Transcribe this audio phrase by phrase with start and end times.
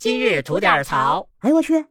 [0.00, 1.28] 今日吐点槽。
[1.40, 1.84] 哎呦我去！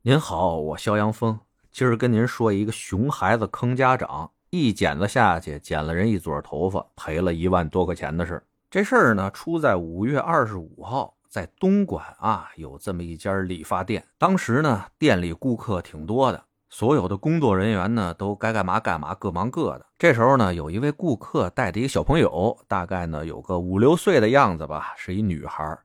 [0.00, 1.38] 您好，我肖阳峰，
[1.70, 14.02] 今儿跟您说一个熊孩子坑家长，一剪子下去剪了人一撮头发，赔了一万多块钱的事这事儿呢，出在五月二十五号，在东莞啊，有这么一家理发店。
[14.16, 19.84] 当时呢，店里顾客挺多的，所有的工作人员呢，都该干嘛干嘛，各忙各的。
[19.98, 25.78] 这时候呢，有一位顾客带着一个小朋友，大概呢有个五六岁的样子吧，是一女孩。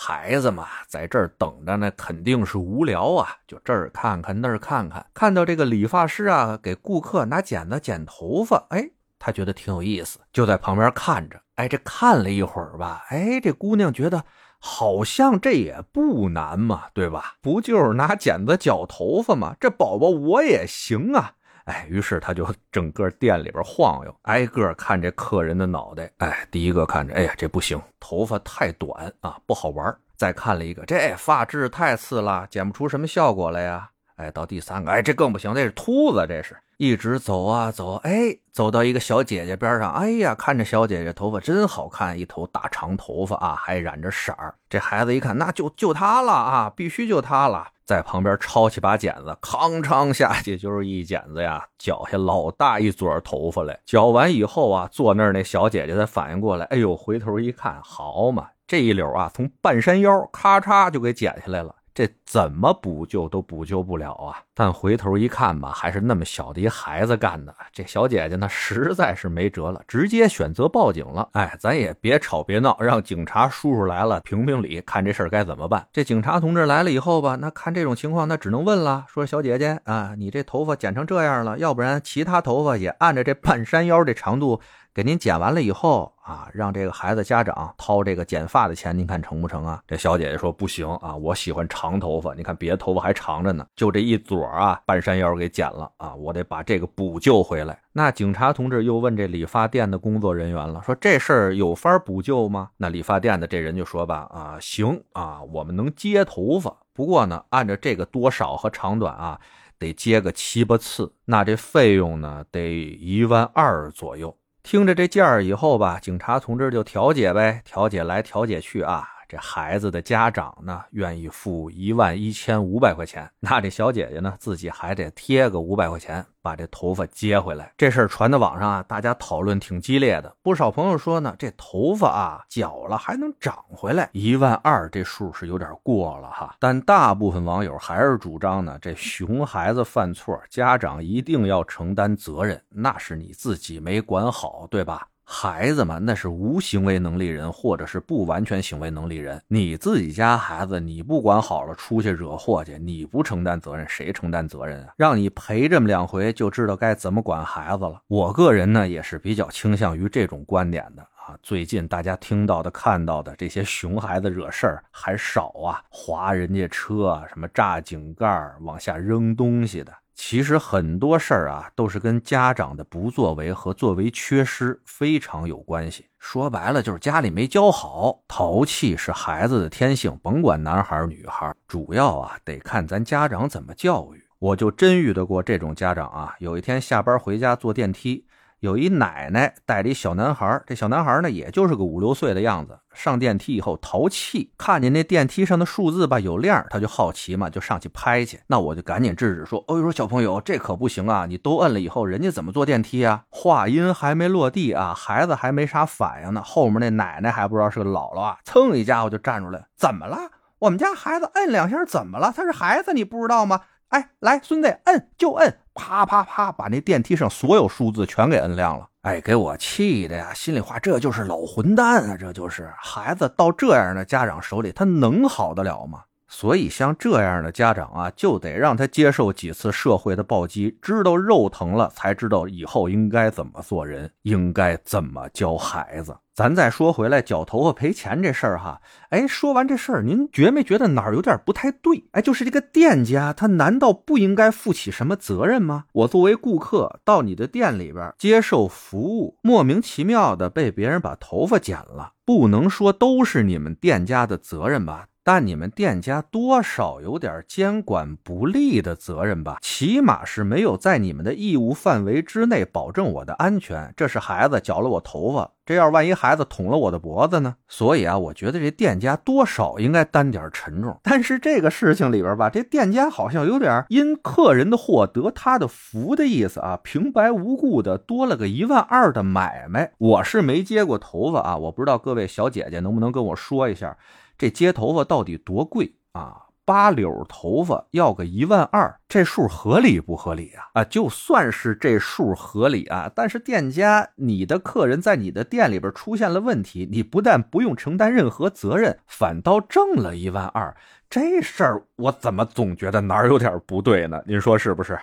[0.00, 11.40] 孩子嘛，在这儿等着呢，肯定是无聊啊，就这儿看看那儿看看，看到这个理发师啊，给顾客拿剪子剪头发，哎，他觉得挺有意思，就在旁边看着。
[11.56, 14.22] 哎，这看了一会儿吧，哎，这姑娘觉得
[14.60, 17.34] 好像这也不难嘛，对吧？
[17.42, 19.56] 不就是拿剪子绞头发吗？
[19.58, 21.32] 这宝宝我也行啊。
[21.68, 26.10] 哎，于是他就整个店里边晃悠，挨个看这客人的脑袋。
[26.16, 29.94] 哎，第一个看着，哎呀，这不行，头发太短啊，不好玩。
[30.16, 33.90] 再看了一个，这发质太次了，剪不出什么效果来呀。
[34.18, 44.54] 哎，到第三个，哎，这更不行，这是秃子，这是一直走啊走，哎，走到一个小姐姐边上，哎呀，看着小姐姐头发真好看，一头大长头发啊，还染着色儿。
[44.68, 47.68] 这孩子一看，那就就她了啊，必须就她了。
[47.86, 53.78] 在旁边抄起把剪子，吭哧下去就是一剪子呀，绞下老大一撮头发来。
[53.86, 61.74] 绞完以后啊，坐那儿那小姐姐才反应过来，哎呦，回头一看，好嘛，这一绺啊，从半山腰咔嚓就给剪下来了。
[61.98, 64.38] 这怎么补救都补救不了啊！
[64.54, 67.52] 但回头一看吧，还是那么小的一孩子干的。
[67.72, 71.28] 这小姐姐呢，实在是没辙了，直接选择报警了。
[71.32, 75.84] 哎，咱也别吵别闹，让警察叔叔来了评评理，看这事儿该怎么办。
[75.92, 84.60] 这警察同志来了以后吧，那看这种情况，那只能问了，说小姐姐啊，你这头发剪成这样了，要不然其他头发也按着这半山腰这长度。
[84.98, 89.80] 给您剪完了以后啊，让这个孩子家长掏这个剪发的钱，您看成不成啊？
[89.86, 97.80] 这小姐姐说不行啊，我喜欢长头发，你看别的头发还长着呢，就这一撮啊，半山腰给剪了啊，我得把这个补救回来。
[97.92, 102.70] 那警察同志又问这理发店的工作人员了，说这事儿有法补救吗？
[102.78, 109.38] 那理发店的这人就说吧，啊，行啊，我们能接头发，不过呢，按照这个多少和长短啊，
[109.78, 114.34] 得接个七八次，那这费用呢，得一万二左右。
[114.70, 119.08] 听着这劲儿以后吧，警察同志就调解呗，调解来调解去啊。
[119.28, 127.70] 这孩子的家长呢，愿意付一万一千五百块钱，那这小姐姐呢，自己还得贴个五百块钱，把这头发接回来。
[127.76, 130.34] 这事儿传到网上啊，大家讨论挺激烈的。
[130.42, 136.56] 不少朋友说呢，这头发啊，绞了还能长回来，一万二这数是有点过了哈。
[136.58, 145.06] 但大部分网友还是主张呢，这熊孩子犯错，家长一定要承担责任，那是你自己没管好，对吧？
[145.30, 149.40] 孩子嘛，那是无行为能力人，或者是不完全行为能力人。
[149.46, 154.94] 你自己家孩子，你不管好了，出去惹祸去，你不承担责任，谁承担责任啊？
[154.96, 158.00] 让你赔这么两回，就知道该怎么管孩子了。
[158.08, 161.36] 我个人呢，也是比较倾向于这种观点的啊。
[161.42, 169.92] 最近大家听到的、看到的这些熊孩子惹事儿还少啊，划人家车，什么炸井盖、往下扔东西的。
[170.20, 176.06] 其实很多事儿啊，都是跟家长的不作为和作为缺失非常有关系。
[176.18, 178.18] 说白了，就是家里没教好。
[178.26, 184.20] 淘气是孩子的天性，甭管男孩女孩，主要啊得看咱家长怎么教育。
[184.40, 188.26] 我就真遇到过这种家长啊，有一天下班回家坐电梯。
[188.60, 192.76] 有一奶奶带着一小男孩，这小男孩呢，也就是个五六岁的样子。
[192.92, 198.40] 上电梯以后淘气，看见那电梯上的数字吧有亮，他就好奇嘛，就上去拍去。
[198.48, 201.26] 那我就赶紧制止说：“哦，说小朋友，这可不行啊！
[201.26, 210.18] 你都摁了以后，人家怎么坐电梯啊？”话音还没落地啊，孩子还没啥反应呢，后面那奶奶还不知道是个姥姥啊，蹭一家伙就站出来：“怎么了？
[210.58, 212.32] 我们家孩子摁两下怎么了？
[212.36, 213.60] 他是孩子，你不知道吗？”
[213.90, 218.88] 哎，来，孙子，摁就摁，啪啪啪，把那电梯上所有数字全给摁亮了。
[219.02, 220.34] 哎，给我气的呀！
[220.34, 222.16] 心里话，这就是老混蛋啊！
[222.18, 226.02] 这就是孩子到这样的家长手里，他能好得了吗？
[226.28, 236.16] 所以像这样的家长啊，就得让他接受几次社会的暴击，知道肉疼了，才知道以后应该怎么做人，应该怎么教孩子。
[236.34, 238.80] 咱再说回来，绞头发赔钱这事儿哈，
[239.10, 242.04] 哎，说完这事儿，您觉没觉得哪儿有点不太对？
[242.12, 245.86] 哎，就是这个店家，他难道不应该负起什么责任吗？
[245.92, 255.06] 我作为顾客到你的店里边接受服务，莫名其妙的被别人把头发剪了，不能说都是你们店家的责任吧？
[255.30, 259.58] 但你们店家多少有点监管不力的责任吧？
[259.60, 263.92] 起码是没有在你们的义务范围之内保证我的安全。
[263.94, 267.56] 这是孩子绞了我头发，这要万一孩子捅了我的脖子呢？
[267.68, 270.98] 所以啊，我觉得这店家多少应该担点沉重。
[271.02, 279.92] 但是这个事情里边吧，这店家好像有点因客人的祸得他的福的意思啊，平白无故的多了个一万二的买卖。
[279.98, 283.98] 我是没接过头发啊，我不知道各位小姐姐能不能跟我说一下，
[284.38, 286.47] 这接头发到底多贵啊？
[286.68, 290.68] 八绺头发要个一万二，这数合理不合理啊？
[290.74, 300.76] 啊，就算是这数合理啊，但是店家，你的客人在你的店里边出现了问题，你不但不用承担任何责任，反倒挣了一万二，
[301.08, 304.22] 这事儿我怎么总觉得哪儿有点不对呢？
[304.26, 304.98] 您说是不是？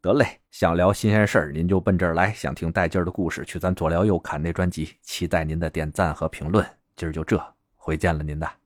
[0.00, 4.96] 得嘞，想聊新鲜事儿，您就奔这儿来；想听带劲儿的故事，去咱左聊右侃那专辑。
[5.02, 6.64] 期待您的点赞和评论。
[6.96, 7.38] 今儿就这，
[7.76, 8.59] 回见了您的。